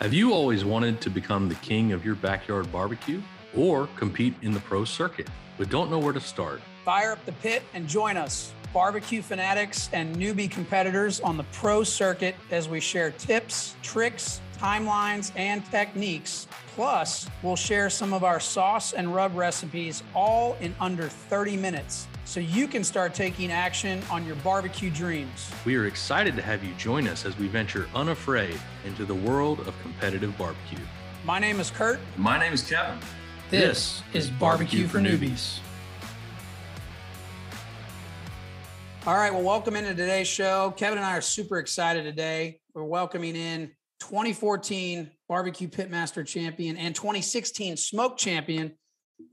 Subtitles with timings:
[0.00, 3.20] Have you always wanted to become the king of your backyard barbecue
[3.54, 5.28] or compete in the pro circuit,
[5.58, 6.62] but don't know where to start?
[6.86, 11.84] Fire up the pit and join us, barbecue fanatics and newbie competitors on the pro
[11.84, 16.48] circuit as we share tips, tricks, timelines, and techniques.
[16.76, 22.08] Plus, we'll share some of our sauce and rub recipes all in under 30 minutes
[22.24, 25.50] so you can start taking action on your barbecue dreams.
[25.64, 29.60] We are excited to have you join us as we venture unafraid into the world
[29.60, 30.78] of competitive barbecue.
[31.24, 32.00] My name is Kurt.
[32.16, 32.98] My name is Kevin.
[33.50, 35.58] This, this is Barbecue, barbecue for Newbies.
[39.06, 40.72] All right, well, welcome into today's show.
[40.76, 42.60] Kevin and I are super excited today.
[42.74, 48.72] We're welcoming in 2014 Barbecue Pitmaster champion and 2016 Smoke champion,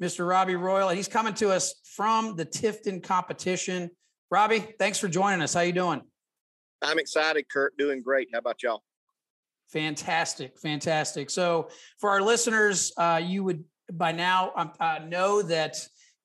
[0.01, 0.27] Mr.
[0.27, 0.89] Robby Royal.
[0.89, 3.89] He's coming to us from the Tifton competition.
[4.29, 5.53] Robby, thanks for joining us.
[5.53, 6.01] How you doing?
[6.81, 7.77] I'm excited, Kurt.
[7.77, 8.29] Doing great.
[8.31, 8.83] How about y'all?
[9.71, 11.29] Fantastic, fantastic.
[11.29, 11.69] So,
[11.99, 15.77] for our listeners, uh, you would by now um, uh, know that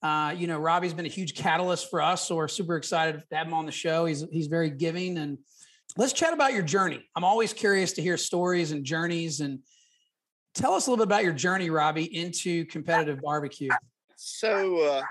[0.02, 2.26] uh, you know Robby's been a huge catalyst for us.
[2.26, 4.04] So we're super excited to have him on the show.
[4.04, 5.38] He's he's very giving, and
[5.96, 7.04] let's chat about your journey.
[7.16, 9.60] I'm always curious to hear stories and journeys and
[10.54, 13.70] Tell us a little bit about your journey, Robby, into competitive barbecue.
[14.16, 15.02] So, uh,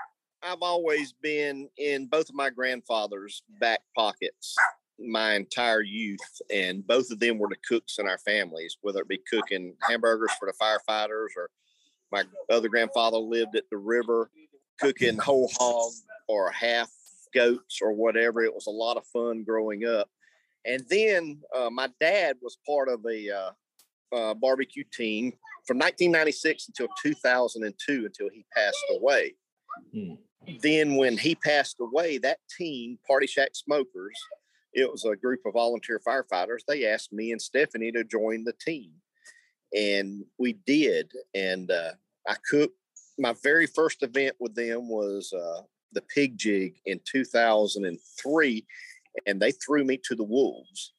[0.42, 4.56] I've always been in both of my grandfathers' back pockets
[4.98, 9.08] my entire youth, and both of them were the cooks in our families, whether it
[9.08, 11.50] be cooking hamburgers for the firefighters or
[12.10, 14.30] my other grandfather lived at the river
[14.80, 15.92] cooking whole hog
[16.28, 16.90] or half
[17.34, 18.42] goats or whatever.
[18.42, 20.08] It was a lot of fun growing up.
[20.64, 23.50] And then uh, my dad was part of a uh,
[24.12, 25.32] uh, barbecue team
[25.66, 29.34] from 1996 until 2002 until he passed away.
[29.92, 30.14] Hmm.
[30.60, 34.18] Then, when he passed away, that team, Party Shack Smokers,
[34.72, 36.60] it was a group of volunteer firefighters.
[36.66, 38.90] They asked me and Stephanie to join the team,
[39.76, 41.12] and we did.
[41.34, 41.92] And uh,
[42.26, 42.74] I cooked.
[43.18, 48.66] My very first event with them was uh, the Pig Jig in 2003,
[49.26, 50.92] and they threw me to the wolves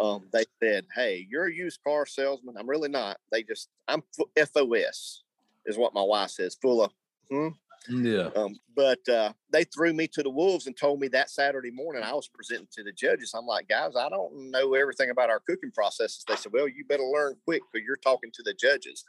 [0.00, 3.18] um, they said, "Hey, you're a used car salesman." I'm really not.
[3.30, 4.02] They just I'm
[4.36, 5.22] FOS
[5.66, 6.92] is what my wife says, full of.
[7.30, 7.48] Hmm?
[7.88, 8.30] Yeah.
[8.34, 12.02] Um, but uh, they threw me to the wolves and told me that Saturday morning
[12.02, 13.32] I was presenting to the judges.
[13.34, 16.24] I'm like, guys, I don't know everything about our cooking processes.
[16.26, 19.04] They said, well, you better learn quick because you're talking to the judges.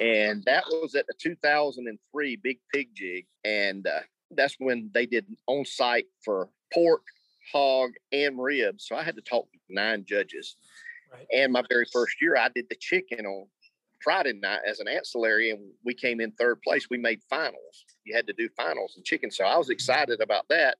[0.00, 4.00] And that was at the 2003 Big Pig Jig, and uh,
[4.32, 7.02] that's when they did on site for pork,
[7.52, 8.86] hog, and ribs.
[8.86, 10.56] So I had to talk to nine judges.
[11.12, 11.26] Right.
[11.32, 13.46] And my very first year, I did the chicken on
[14.02, 16.88] Friday night as an ancillary, and we came in third place.
[16.90, 17.84] We made finals.
[18.04, 19.30] You had to do finals and chicken.
[19.30, 20.76] So I was excited about that.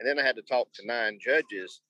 [0.00, 1.80] And then I had to talk to nine judges.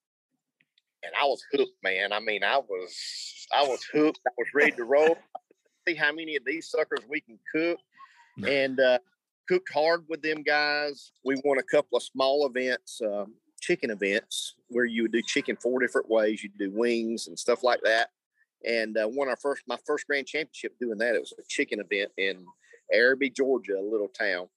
[1.02, 2.12] And I was hooked, man.
[2.12, 4.20] I mean, I was I was hooked.
[4.26, 5.16] I was ready to roll.
[5.86, 7.78] See how many of these suckers we can cook.
[8.46, 8.98] And uh,
[9.48, 11.12] cooked hard with them guys.
[11.24, 13.00] We won a couple of small events.
[13.04, 16.42] Um, chicken events where you would do chicken four different ways.
[16.42, 18.10] You'd do wings and stuff like that.
[18.64, 21.14] And uh, won our first, my first grand championship doing that.
[21.14, 22.44] It was a chicken event in
[22.92, 24.48] Arabi, Georgia, a little town.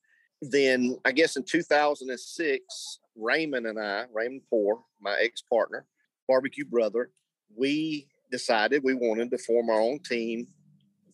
[0.42, 5.86] Then I guess in 2006, Raymond and I, Raymond Poor, my ex partner,
[6.28, 7.12] barbecue brother,
[7.56, 10.48] we decided we wanted to form our own team.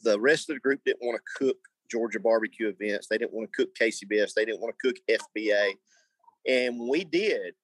[0.04, 1.58] The rest of the group didn't want to cook
[1.90, 3.08] Georgia barbecue events.
[3.08, 4.34] They didn't want to cook KCBS.
[4.34, 5.72] They didn't want to cook FBA.
[6.48, 7.56] And we did.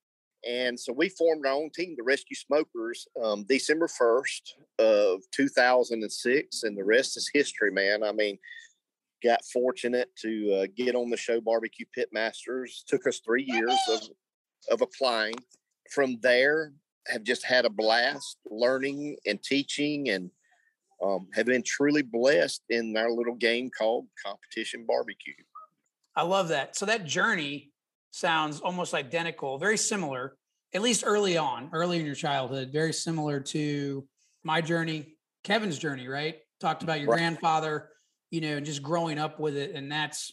[0.50, 4.42] And so we formed our own team, the Rescue Smokers, um, December 1st
[4.80, 6.64] of 2006.
[6.64, 8.04] And the rest is history, man.
[8.04, 8.38] I mean,
[9.24, 12.84] got fortunate to uh, get on the show Barbecue Pit Masters.
[12.88, 14.02] Took us three years of,
[14.70, 15.36] of applying.
[15.92, 16.74] From there,
[17.08, 20.30] have just had a blast learning and teaching and
[21.04, 25.34] um, have been truly blessed in our little game called Competition Barbecue.
[26.16, 26.76] I love that.
[26.76, 27.73] So that journey
[28.14, 30.38] sounds almost identical, very similar,
[30.74, 34.08] at least early on, early in your childhood, very similar to
[34.44, 36.38] my journey, Kevin's journey, right?
[36.60, 37.18] Talked about your right.
[37.18, 37.90] grandfather,
[38.30, 39.72] you know, and just growing up with it.
[39.76, 40.32] And that's,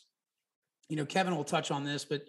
[0.91, 2.23] you know, Kevin will touch on this, but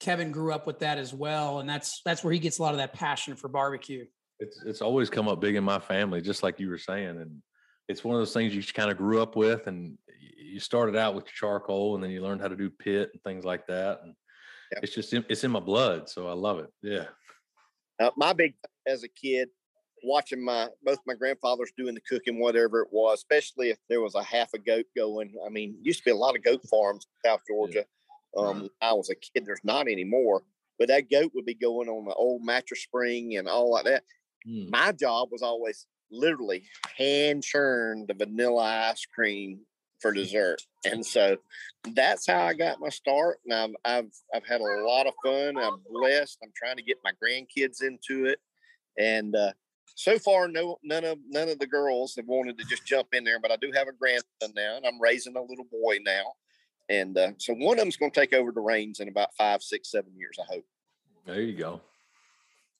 [0.00, 1.60] Kevin grew up with that as well.
[1.60, 4.06] And that's that's where he gets a lot of that passion for barbecue.
[4.40, 7.20] It's it's always come up big in my family, just like you were saying.
[7.20, 7.42] And
[7.88, 9.98] it's one of those things you kind of grew up with and
[10.38, 13.44] you started out with charcoal and then you learned how to do pit and things
[13.44, 14.00] like that.
[14.02, 14.14] And
[14.82, 16.70] it's just in, it's in my blood, so I love it.
[16.82, 17.06] Yeah.
[18.00, 18.54] Uh, my big
[18.86, 19.48] as a kid,
[20.02, 24.14] watching my both my grandfathers doing the cooking, whatever it was, especially if there was
[24.14, 25.32] a half a goat going.
[25.46, 27.84] I mean, used to be a lot of goat farms in South Georgia.
[28.36, 28.42] Yeah.
[28.42, 29.44] Um, I was a kid.
[29.46, 30.42] There's not anymore,
[30.78, 34.02] but that goat would be going on the old mattress spring and all like that.
[34.48, 34.70] Mm.
[34.70, 36.64] My job was always literally
[36.96, 39.60] hand churned the vanilla ice cream
[40.04, 40.60] for dessert.
[40.84, 41.38] And so
[41.94, 43.38] that's how I got my start.
[43.46, 45.56] And I've, I've, I've had a lot of fun.
[45.56, 46.36] I'm blessed.
[46.42, 48.38] I'm trying to get my grandkids into it.
[48.98, 49.52] And, uh,
[49.94, 53.22] so far, no, none of none of the girls have wanted to just jump in
[53.22, 56.32] there, but I do have a grandson now, and I'm raising a little boy now,
[56.88, 59.62] and uh, so one of them's going to take over the reins in about five,
[59.62, 60.36] six, seven years.
[60.40, 60.64] I hope.
[61.24, 61.80] There you go.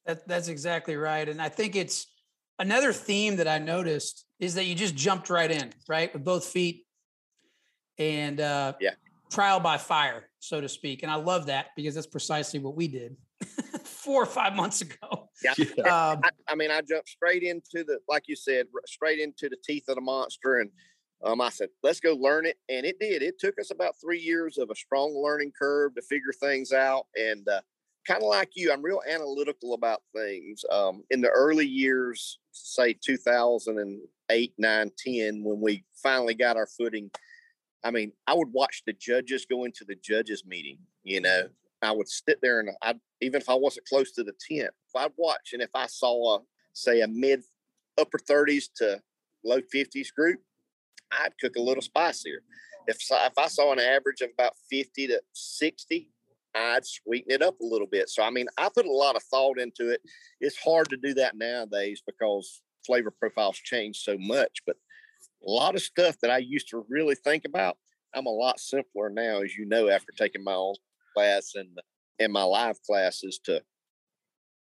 [0.07, 2.09] That, that's exactly right, and I think it's
[2.59, 6.45] another theme that I noticed is that you just jumped right in, right, with both
[6.45, 6.85] feet,
[7.99, 8.95] and uh, yeah,
[9.31, 11.03] trial by fire, so to speak.
[11.03, 13.17] And I love that because that's precisely what we did
[13.85, 15.29] four or five months ago.
[15.43, 15.53] Yeah,
[15.83, 19.57] um, I, I, mean, I jumped straight into the, like you said, straight into the
[19.65, 20.71] teeth of the monster, and
[21.25, 23.23] um, I said, let's go learn it, and it did.
[23.23, 27.07] It took us about three years of a strong learning curve to figure things out,
[27.17, 27.61] and uh,
[28.07, 30.65] kind of like you, I'm real analytical about things.
[30.71, 37.11] Um, in the early years, say 2008, 9, 10, when we finally got our footing,
[37.85, 40.79] I mean, I would watch the judges go into the judges meeting.
[41.03, 41.49] You know,
[41.83, 45.13] I would sit there and I, even if I wasn't close to the tent, I'd
[45.17, 46.41] watch, and if I saw, a,
[46.73, 47.43] say, a mid
[47.99, 49.01] upper 30s to
[49.45, 50.41] low 50s group,
[51.13, 52.43] I'd cook a little spicier.
[52.87, 56.11] If if I saw an average of about 50 to 60,
[56.55, 58.09] I'd sweeten it up a little bit.
[58.09, 60.01] So, I mean, I put a lot of thought into it.
[60.41, 64.63] It's hard to do that nowadays because flavor profiles change so much.
[64.67, 64.77] But
[65.47, 67.77] a lot of stuff that I used to really think about,
[68.15, 70.75] I'm a lot simpler now, as you know, after taking my own
[71.15, 71.69] class and
[72.21, 73.61] and my live classes to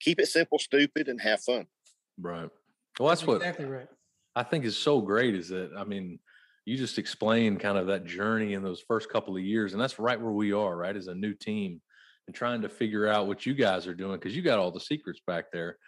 [0.01, 1.67] keep it simple, stupid, and have fun.
[2.21, 2.49] Right.
[2.99, 3.89] Well, that's, that's what exactly right.
[4.37, 5.35] I think is so great.
[5.35, 6.19] Is that I mean,
[6.65, 9.99] you just explained kind of that journey in those first couple of years, and that's
[9.99, 11.81] right where we are, right, as a new team,
[12.27, 14.81] and trying to figure out what you guys are doing because you got all the
[14.81, 15.79] secrets back there,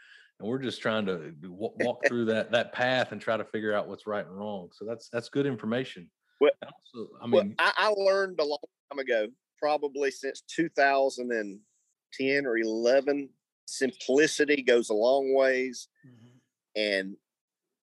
[0.40, 3.88] and we're just trying to walk through that that path and try to figure out
[3.88, 4.68] what's right and wrong.
[4.72, 6.10] So that's that's good information.
[6.40, 8.58] Well, also, I mean, well, I, I learned a long
[8.90, 9.28] time ago,
[9.58, 13.28] probably since 2010 or 11.
[13.66, 16.80] Simplicity goes a long ways, mm-hmm.
[16.80, 17.16] and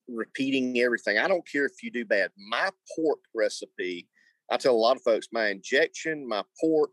[0.08, 1.18] repeating everything.
[1.18, 2.30] I don't care if you do bad.
[2.36, 4.08] My pork recipe,
[4.50, 6.90] I tell a lot of folks, my injection, my pork,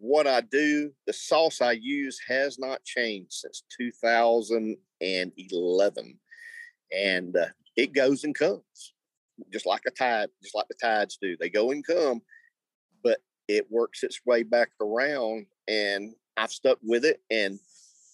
[0.00, 6.18] what I do, the sauce I use has not changed since 2011.
[6.92, 8.94] And uh, it goes and comes
[9.52, 11.36] just like a tide, just like the tides do.
[11.38, 12.22] They go and come,
[13.04, 17.20] but it works its way back around and I've stuck with it.
[17.30, 17.60] And,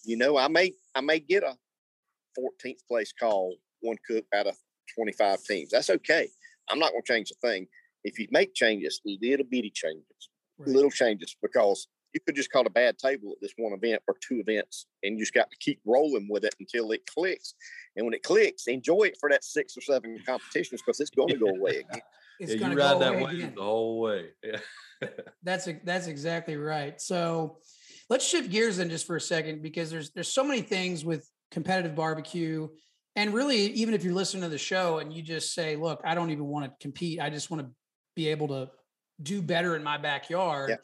[0.05, 1.57] you know, I may, I may get a
[2.37, 4.55] 14th place call one cook out of
[4.95, 5.71] 25 teams.
[5.71, 6.27] That's okay.
[6.69, 7.67] I'm not going to change a thing.
[8.03, 10.69] If you make changes, little bitty changes, right.
[10.69, 14.15] little changes, because you could just call a bad table at this one event or
[14.21, 17.53] two events, and you just got to keep rolling with it until it clicks.
[17.95, 21.29] And when it clicks, enjoy it for that six or seven competitions because it's going
[21.29, 22.01] to go away again.
[22.39, 24.27] It's yeah, going to ride that wave the whole way.
[24.43, 24.59] Yeah.
[25.41, 27.01] that's that's exactly right.
[27.01, 27.57] So
[28.11, 31.27] let's shift gears then just for a second because there's there's so many things with
[31.49, 32.67] competitive barbecue
[33.17, 36.13] and really, even if you're listening to the show and you just say, look, I
[36.13, 37.71] don't even want to compete, I just want to
[38.15, 38.69] be able to
[39.21, 40.77] do better in my backyard.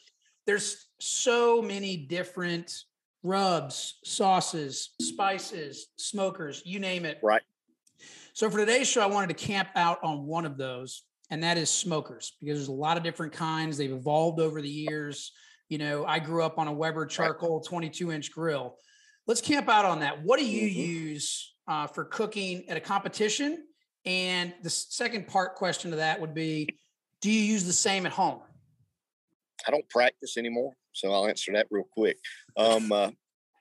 [0.46, 2.74] There's so many different
[3.24, 7.20] rubs, sauces, spices, smokers, you name it.
[7.24, 7.42] Right.
[8.34, 11.58] So for today's show, I wanted to camp out on one of those, and that
[11.58, 13.78] is smokers, because there's a lot of different kinds.
[13.78, 15.32] They've evolved over the years.
[15.70, 18.76] You know, I grew up on a Weber charcoal 22 inch grill.
[19.28, 20.22] Let's camp out on that.
[20.24, 20.80] What do you mm-hmm.
[20.80, 23.66] use uh, for cooking at a competition?
[24.06, 26.68] And the second part question to that would be,
[27.24, 28.42] do you use the same at home?
[29.66, 32.18] I don't practice anymore, so I'll answer that real quick.
[32.58, 33.12] Um, uh,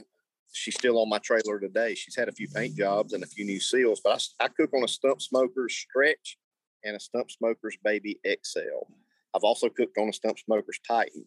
[0.53, 1.95] she's still on my trailer today.
[1.95, 4.71] She's had a few paint jobs and a few new seals, but I, I cook
[4.75, 6.39] on a Stumps Smokers Stretch
[6.85, 8.87] and a Stumps Smokers Baby XL.
[9.35, 11.25] I've also cooked on a Stumps Smokers Titan.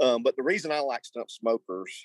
[0.00, 2.04] Um, but the reason I like Stumps Smokers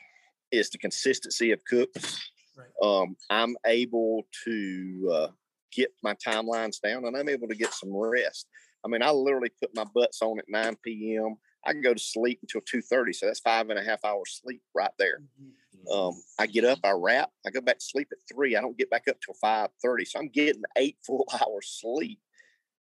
[0.52, 2.32] is the consistency of cooks.
[2.56, 2.68] Right.
[2.84, 5.28] Um, I'm able to uh,
[5.72, 8.48] get my timelines down and I'm able to get some rest.
[8.84, 11.36] I mean, I literally put my butts on at 9 p.m.
[11.66, 13.16] I can go to sleep until 2.30.
[13.16, 15.22] So that's five and a half hours sleep right there.
[15.42, 15.92] Mm-hmm.
[15.92, 18.56] Um, I get up, I wrap, I go back to sleep at three.
[18.56, 20.08] I don't get back up till 5.30.
[20.08, 22.20] So I'm getting eight full hours sleep.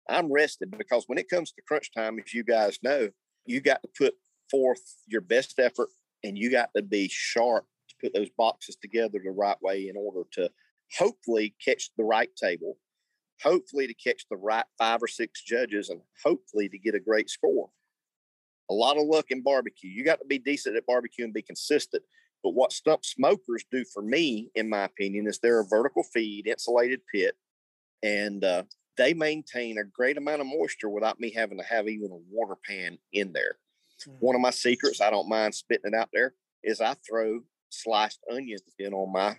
[0.09, 3.09] I'm rested because when it comes to crunch time, as you guys know,
[3.45, 4.15] you got to put
[4.49, 5.89] forth your best effort
[6.23, 9.95] and you got to be sharp to put those boxes together the right way in
[9.95, 10.49] order to
[10.97, 12.77] hopefully catch the right table,
[13.43, 17.29] hopefully to catch the right five or six judges, and hopefully to get a great
[17.29, 17.69] score.
[18.69, 19.89] A lot of luck in barbecue.
[19.89, 22.03] You got to be decent at barbecue and be consistent.
[22.43, 26.47] But what stumps smokers do for me, in my opinion, is they're a vertical feed,
[26.47, 27.35] insulated pit,
[28.01, 28.63] and uh,
[28.97, 32.55] they maintain a great amount of moisture without me having to have even a water
[32.67, 33.57] pan in there.
[34.01, 34.25] Mm-hmm.
[34.25, 36.33] One of my secrets, I don't mind spitting it out there,
[36.63, 39.37] is I throw sliced onions in on my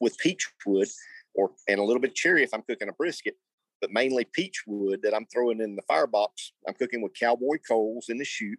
[0.00, 0.88] with peach wood
[1.34, 3.36] or and a little bit of cherry if I'm cooking a brisket,
[3.80, 6.52] but mainly peach wood that I'm throwing in the firebox.
[6.66, 8.58] I'm cooking with cowboy coals in the chute,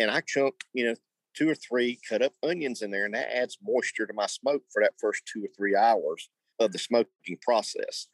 [0.00, 0.94] and I chunk, you know,
[1.36, 4.62] two or three cut up onions in there, and that adds moisture to my smoke
[4.72, 6.28] for that first two or three hours
[6.58, 8.06] of the smoking process.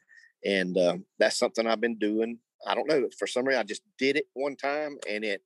[0.45, 2.39] And um, that's something I've been doing.
[2.65, 3.07] I don't know.
[3.17, 5.41] For some reason, I just did it one time, and it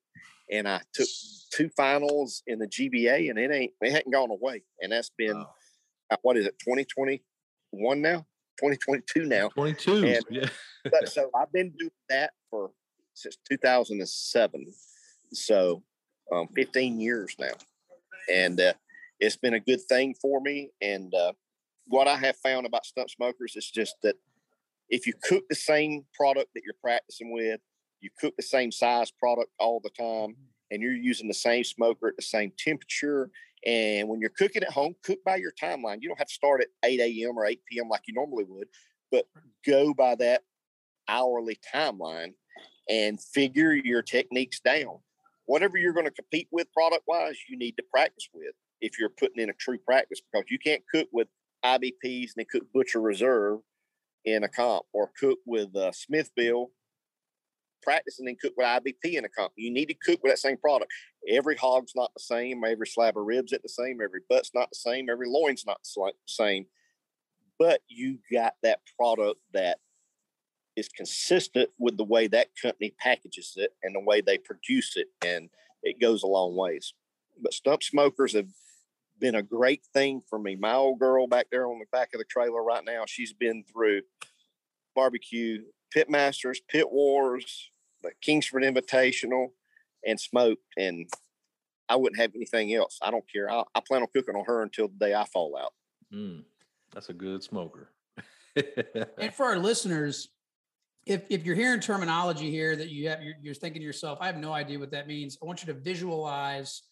[0.52, 1.08] and I took
[1.54, 4.64] two finals in the GBA, and it ain't it hadn't gone away.
[4.82, 5.50] And that's been wow.
[6.12, 7.24] Uh, what is it, twenty twenty
[7.70, 8.26] one now,
[8.60, 10.06] twenty twenty two now, twenty two.
[10.06, 10.50] And yeah.
[11.06, 12.72] so I've been doing that for
[13.14, 14.66] since two thousand and seven.
[15.34, 15.84] So
[16.32, 17.54] um, 15 years now.
[18.32, 18.74] And uh,
[19.20, 20.72] it's been a good thing for me.
[20.82, 21.34] And uh,
[21.88, 24.16] what I have found about stumps smokers is just that
[24.90, 27.60] if you cook the same product that you're practicing with,
[28.02, 30.36] you cook the same size product all the time,
[30.72, 33.30] and you're using the same smoker at the same temperature.
[33.66, 35.98] And when you're cooking at home, cook by your timeline.
[36.02, 37.38] You don't have to start at 8 a.m.
[37.38, 37.90] or 8 p.m.
[37.90, 38.68] like you normally would,
[39.12, 39.28] but
[39.66, 40.42] go by that
[41.08, 42.34] hourly timeline
[42.90, 45.00] and figure your techniques down
[45.52, 49.10] whatever you're going to compete with product wise, you need to practice with if you're
[49.10, 51.28] putting in a true practice because you can't cook with
[51.66, 53.60] IBPs and then cook Butcher Reserve
[54.24, 56.70] in a comp or cook with uh, Smithfield
[57.84, 59.52] practice and then cook with IBP in a comp.
[59.58, 60.90] You need to cook with that same product.
[61.28, 62.64] Every hog's not the same.
[62.64, 64.00] Every slab of ribs at the same.
[64.02, 65.10] Every butt's not the same.
[65.10, 66.66] Every loin's not the same.
[67.60, 69.80] But you got that product that
[70.76, 75.08] is consistent with the way that company packages it and the way they produce it,
[75.26, 75.50] and
[75.84, 76.94] it goes a long ways.
[77.42, 78.50] But stumps smokers have
[79.20, 80.56] been a great thing for me.
[80.56, 83.64] My old girl back there on the back of the trailer right now, she's been
[83.64, 84.02] through
[84.96, 87.70] barbecue, pit masters, pit wars,
[88.02, 89.52] the Kingsford Invitational,
[90.06, 90.64] and smoked.
[90.78, 91.08] And
[91.88, 92.98] I wouldn't have anything else.
[93.02, 93.50] I don't care.
[93.50, 95.74] I, I plan on cooking on her until the day I fall out.
[96.14, 96.44] Mm,
[96.94, 97.92] that's a good smoker.
[99.18, 100.30] and for our listeners,
[101.06, 104.28] if if you're hearing terminology here that you have, you're, you're, thinking to yourself, I
[104.28, 105.38] have no idea what that means.
[105.42, 106.84] I want you to visualize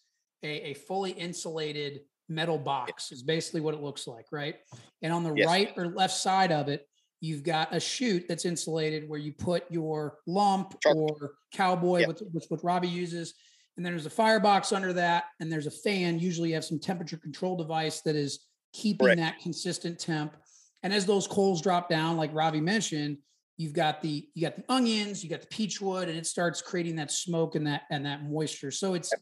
[0.42, 4.56] a, a fully insulated metal box is basically what it looks like, right?
[5.02, 5.46] And on the yes.
[5.46, 6.86] right or left side of it,
[7.20, 12.64] you've got a chute that's insulated where you put your lump or cowboy, which, what
[12.64, 13.34] Robby uses.
[13.76, 16.18] And then there's a firebox under that, and there's a fan.
[16.18, 19.20] Usually, you have some temperature control device that is keeping Correct.
[19.20, 20.36] that consistent temp.
[20.82, 23.18] And as those coals drop down, like Robby mentioned,
[23.60, 26.62] you've got the you got the onions, you got the peach wood, and it starts
[26.62, 28.70] creating that smoke and that and that moisture.
[28.70, 29.12] So it's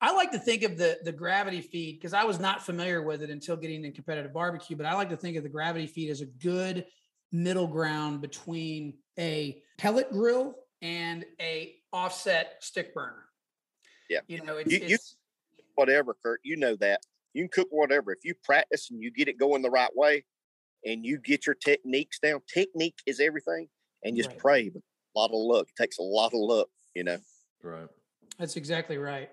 [0.00, 3.22] I like to think of the the gravity feed because I was not familiar with
[3.22, 6.08] it until getting in competitive barbecue, but I like to think of the gravity feed
[6.08, 6.86] as a good
[7.32, 13.24] middle ground between a pellet grill and a offset stick burner.
[14.08, 15.16] Yeah, you know, it's, you, it's
[15.58, 16.40] you, whatever, Kurt.
[16.44, 17.00] You know that
[17.34, 20.24] you can cook whatever if you practice and you get it going the right way,
[20.86, 22.40] and you get your techniques down.
[22.48, 23.68] Technique is everything
[24.04, 24.38] and just right.
[24.38, 24.68] pray.
[24.68, 24.82] But
[25.14, 25.66] a lot of luck.
[25.68, 27.18] It takes a lot of luck, you know.
[27.62, 27.88] Right.
[28.38, 29.28] That's exactly right.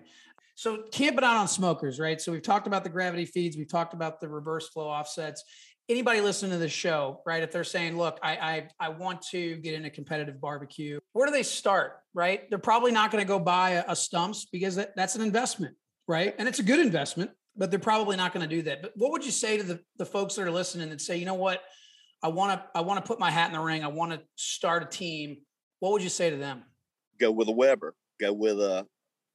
[0.54, 2.20] So camping out on smokers, right?
[2.20, 5.42] So we've talked about the gravity feeds, we've talked about the reverse flow offsets.
[5.88, 7.42] Anybody listening to this show, right?
[7.42, 11.26] If they're saying, "Look, I I, I want to get in a competitive barbecue," where
[11.26, 11.94] do they start?
[12.14, 12.48] Right?
[12.48, 15.74] They're probably not going to go buy a, a stumps because that, that's an investment,
[16.06, 16.34] right?
[16.38, 18.82] And it's a good investment, but they're probably not going to do that.
[18.82, 21.24] But what would you say to the the folks that are listening that say, "You
[21.24, 21.60] know what?
[22.22, 23.82] I want to I want to put my hat in the ring.
[23.82, 25.38] I want to start a team.
[25.80, 26.64] What would you say to them?
[27.18, 27.94] Go with a Weber.
[28.20, 28.86] Go with a.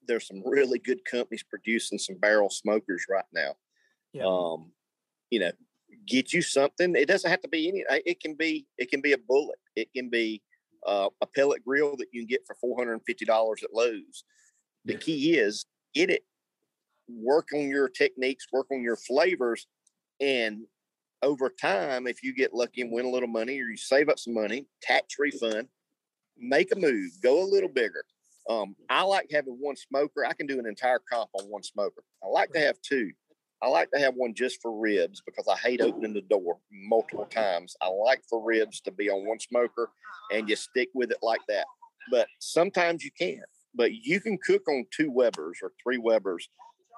[0.08, 3.56] There's some really good companies producing some barrel smokers right now.
[4.13, 4.25] Yeah.
[4.27, 4.72] Um,
[5.32, 5.51] you know,
[6.08, 6.96] get you something.
[6.96, 7.84] It doesn't have to be any.
[8.06, 8.68] It can be.
[8.77, 9.58] It can be a bullet.
[9.75, 10.44] It can be
[10.86, 13.74] uh, a pellet grill that you can get for four hundred and fifty dollars at
[13.74, 14.24] Lowe's.
[14.86, 15.00] The yeah.
[15.00, 15.65] key is
[15.96, 16.24] get it.
[17.10, 18.46] Work on your techniques.
[18.54, 19.65] Work on your flavors,
[20.20, 20.65] and
[21.25, 24.20] over time, if you get lucky and win a little money or you save up
[24.20, 25.67] some money, tax refund,
[26.38, 28.05] make a move, go a little bigger.
[28.48, 30.24] Um, I like having one smoker.
[30.24, 32.03] I can do an entire comp on one smoker.
[32.24, 33.12] I like to have two.
[33.63, 37.25] I like to have one just for ribs because I hate opening the door multiple
[37.25, 37.75] times.
[37.82, 39.89] I like for ribs to be on one smoker
[40.32, 41.65] and just stick with it like that.
[42.12, 43.39] But sometimes you can't.
[43.74, 46.48] But you can cook on two Webers or three Webers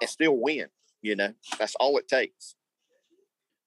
[0.02, 0.66] and still win.
[1.00, 2.56] You know, that's all it takes.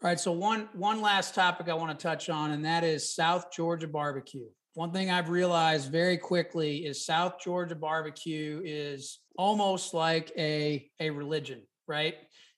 [0.03, 0.19] All right.
[0.19, 3.87] So one one last topic I want to touch on, and that is South Georgia
[3.87, 4.47] barbecue.
[4.73, 11.11] One thing I've realized very quickly is South Georgia barbecue is almost like a a
[11.11, 12.15] religion, right?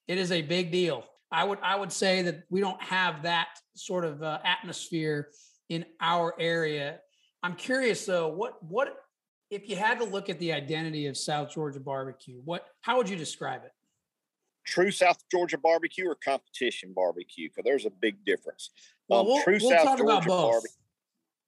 [0.07, 1.03] It is a big deal.
[1.33, 5.27] I would I would say that we don't have that sort of uh, atmosphere
[5.67, 6.99] in our area.
[7.41, 8.95] I'm curious though, what what
[9.49, 13.09] if you had to look at the identity of South Georgia barbecue, what how would
[13.09, 13.71] you describe it?
[14.65, 17.49] True South Georgia barbecue or competition barbecue?
[17.49, 18.69] Because there's a big difference.
[19.07, 20.69] Well, um, we'll, true we'll South talk Georgia barbecue.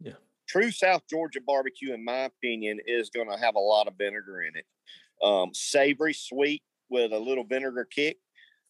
[0.01, 0.13] Yeah.
[0.47, 4.41] True South Georgia barbecue, in my opinion, is going to have a lot of vinegar
[4.41, 4.65] in it.
[5.23, 8.17] Um, savory, sweet, with a little vinegar kick.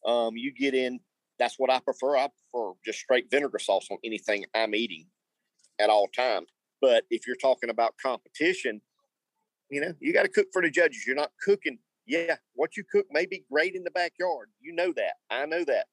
[0.06, 1.00] Um, you get in.
[1.40, 2.16] That's what I prefer.
[2.16, 5.08] I prefer just straight vinegar sauce on anything I'm eating
[5.80, 6.48] at all times.
[6.82, 8.80] But if you're talking about competition,
[9.70, 11.06] you know, you got to cook for the judges.
[11.06, 11.80] You're not cooking.
[12.06, 14.50] Yeah, what you cook may be great in the backyard.
[14.62, 15.14] You know that.
[15.30, 15.88] I know that.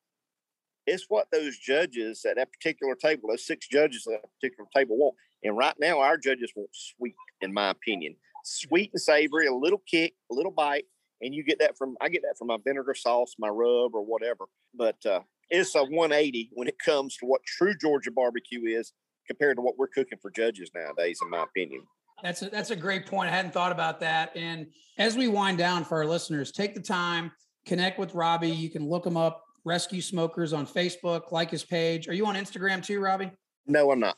[0.87, 4.97] It's what those judges at that particular table, those six judges at that particular table
[4.97, 5.14] want.
[5.45, 8.16] And right now, our judges want sweet, in my opinion.
[8.45, 10.85] Sweet and savory, a little kick, a little bite.
[11.21, 14.04] And you get that from, I get that from my vinegar sauce, my rub, or
[14.04, 14.47] whatever.
[14.75, 18.92] But uh, it's a 180 when it comes to what true Georgia barbecue is
[19.28, 21.83] compared to what we're cooking for judges nowadays, in my opinion.
[22.23, 23.31] That's a, that's a great point.
[23.31, 24.33] I hadn't thought about that.
[24.37, 27.33] And as we wind down for our listeners, take the time,
[27.67, 28.49] connect with Robby.
[28.49, 32.09] You can look him up, Rescue Smokers on Facebook, like his page.
[32.09, 33.31] Are you on Instagram too, Robby?
[33.67, 34.17] No, I'm not.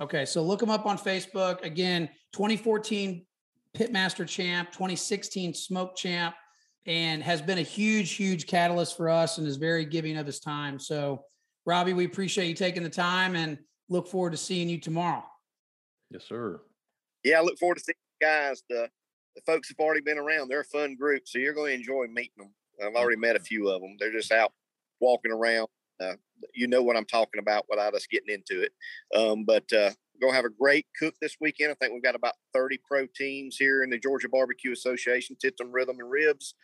[0.00, 1.62] Okay, so look him up on Facebook.
[1.62, 3.24] Again, 2014
[3.74, 6.34] Pitmaster champ, 2016 Smoke champ,
[6.84, 10.40] and has been a huge, huge catalyst for us and is very giving of his
[10.40, 10.78] time.
[10.78, 11.22] So,
[11.64, 13.58] Robby, we appreciate you taking the time and
[13.88, 15.24] look forward to seeing you tomorrow.
[16.10, 16.60] Yes, sir
[17.26, 18.62] yeah, I look forward to seeing you guys.
[18.70, 18.88] The
[19.34, 20.48] the folks have already been around.
[20.48, 22.54] They're a fun group, so you're going to enjoy meeting them.
[22.82, 23.96] I've already met a few of them.
[23.98, 24.52] They're just out
[25.00, 25.68] walking around.
[26.00, 26.14] Uh,
[26.54, 28.72] you know what I'm talking about without us getting into it.
[29.14, 31.70] Um, but uh, we're going to have a great cook this weekend.
[31.70, 35.72] I think we've got about 30 pro teams here in the Georgia Barbecue Association, and
[35.72, 36.54] rhythm and ribs.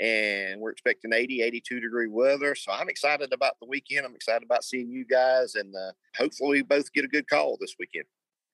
[0.00, 2.54] And we're expecting 80, 82 degree weather.
[2.54, 4.06] So I'm excited about the weekend.
[4.06, 5.56] I'm excited about seeing you guys.
[5.56, 8.06] And uh, hopefully, we both get a good call this weekend.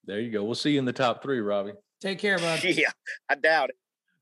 [0.07, 0.45] There you go.
[0.45, 1.73] We'll see you in the top three, Robby.
[2.01, 2.63] Take care, bud.
[2.65, 2.91] Yeah,
[3.29, 3.77] I doubt it.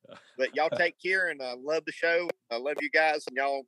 [0.37, 2.29] But y'all take care and I uh, love the show.
[2.51, 3.63] I love you guys and y'all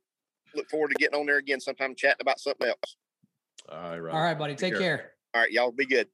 [0.53, 2.97] look forward to getting on there again sometime chatting about something else.
[3.69, 4.17] All right, Robby.
[4.17, 4.53] All right, buddy.
[4.53, 4.97] Take, take care.
[4.97, 5.11] care.
[5.33, 6.07] All right, y'all be good.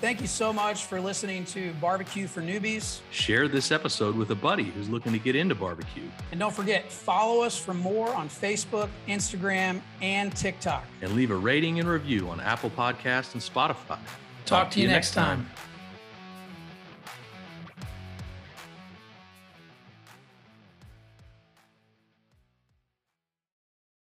[0.00, 2.98] Thank you so much for listening to Barbecue for Newbies.
[3.12, 6.08] Share this episode with a buddy who's looking to get into barbecue.
[6.32, 10.84] And don't forget, follow us for more on Facebook, Instagram, and TikTok.
[11.02, 14.00] And leave a rating and review on Apple Podcasts and Spotify.
[14.44, 15.46] Talk, Talk to you next time.
[15.46, 15.71] time.